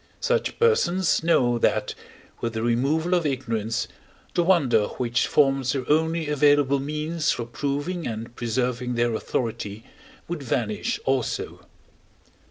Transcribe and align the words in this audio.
Such 0.19 0.57
persons 0.57 1.21
know 1.23 1.59
that, 1.59 1.93
with 2.39 2.53
the 2.53 2.63
removal 2.63 3.13
of 3.13 3.23
ignorance, 3.23 3.87
the 4.33 4.41
wonder 4.41 4.87
which 4.97 5.27
forms 5.27 5.73
their 5.73 5.87
only 5.91 6.27
available 6.27 6.79
means 6.79 7.29
for 7.29 7.45
proving 7.45 8.07
and 8.07 8.35
preserving 8.35 8.95
their 8.95 9.13
authority 9.13 9.83
would 10.27 10.41
vanish 10.41 10.99
also. 11.05 11.67